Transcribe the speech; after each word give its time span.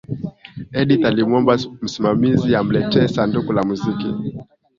edith 0.79 1.05
alimuomba 1.05 1.57
msimamizi 1.81 2.55
amletee 2.55 3.07
sanduku 3.07 3.53
la 3.53 3.63
muziki 3.63 4.15